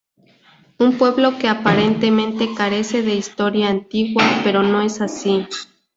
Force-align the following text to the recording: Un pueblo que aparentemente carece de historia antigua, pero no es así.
Un 0.79 0.97
pueblo 0.97 1.37
que 1.37 1.47
aparentemente 1.47 2.55
carece 2.55 3.03
de 3.03 3.13
historia 3.13 3.69
antigua, 3.69 4.23
pero 4.43 4.63
no 4.63 4.81
es 4.81 4.99
así. 4.99 5.45